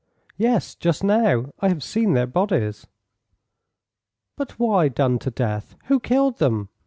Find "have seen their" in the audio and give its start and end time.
1.69-2.25